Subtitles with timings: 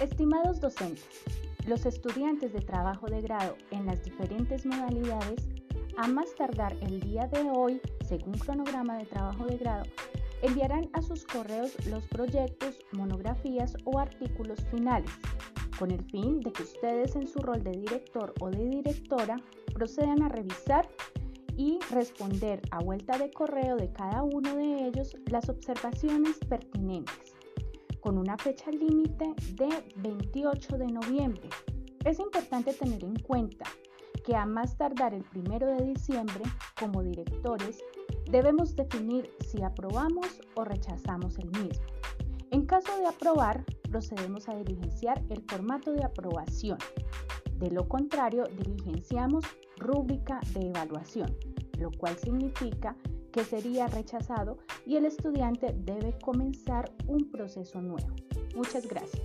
[0.00, 1.04] Estimados docentes,
[1.66, 5.46] los estudiantes de trabajo de grado en las diferentes modalidades,
[5.98, 9.84] a más tardar el día de hoy, según cronograma de trabajo de grado,
[10.40, 15.10] enviarán a sus correos los proyectos, monografías o artículos finales,
[15.78, 19.36] con el fin de que ustedes en su rol de director o de directora
[19.74, 20.88] procedan a revisar
[21.58, 27.29] y responder a vuelta de correo de cada uno de ellos las observaciones pertinentes
[28.00, 31.48] con una fecha límite de 28 de noviembre.
[32.04, 33.66] Es importante tener en cuenta
[34.24, 36.42] que a más tardar el 1 de diciembre,
[36.78, 37.82] como directores,
[38.30, 41.84] debemos definir si aprobamos o rechazamos el mismo.
[42.50, 46.78] En caso de aprobar, procedemos a diligenciar el formato de aprobación.
[47.58, 49.44] De lo contrario, diligenciamos
[49.76, 51.36] rúbrica de evaluación,
[51.78, 52.96] lo cual significa
[53.32, 58.08] que sería rechazado y el estudiante debe comenzar un proceso nuevo.
[58.54, 59.22] Muchas gracias.